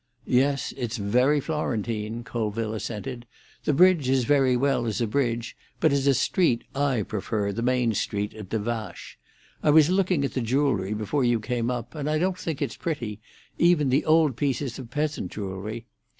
"Yes, 0.25 0.73
it's 0.77 0.97
very 0.97 1.39
Florentine," 1.39 2.23
Colville 2.23 2.73
assented. 2.73 3.27
"The 3.65 3.73
bridge 3.73 4.09
is 4.09 4.23
very 4.23 4.57
well 4.57 4.87
as 4.87 4.99
a 4.99 5.05
bridge, 5.05 5.55
but 5.79 5.93
as 5.93 6.07
a 6.07 6.15
street 6.15 6.63
I 6.73 7.03
prefer 7.03 7.51
the 7.51 7.61
Main 7.61 7.93
Street 7.93 8.31
Bridge 8.31 8.41
at 8.41 8.49
Des 8.49 8.57
Vaches. 8.57 9.17
I 9.61 9.69
was 9.69 9.91
looking 9.91 10.25
at 10.25 10.33
the 10.33 10.41
jewellery 10.41 10.95
before 10.95 11.23
you 11.23 11.39
came 11.39 11.69
up, 11.69 11.93
and 11.93 12.09
I 12.09 12.17
don't 12.17 12.35
think 12.35 12.63
it's 12.63 12.77
pretty, 12.77 13.21
even 13.59 13.89
the 13.89 14.03
old 14.05 14.37
pieces 14.37 14.79
of 14.79 14.89
peasant 14.89 15.31
jewellery. 15.33 15.85